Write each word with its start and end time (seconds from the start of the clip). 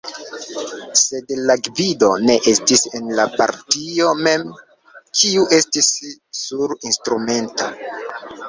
Sed 0.99 1.33
la 1.49 1.55
gvido 1.67 2.09
ne 2.29 2.37
estis 2.53 2.81
en 3.01 3.11
la 3.19 3.27
partio 3.35 4.09
mem, 4.29 4.49
kiu 5.21 5.47
estis 5.59 5.91
nur 6.43 6.79
instrumento. 6.91 7.71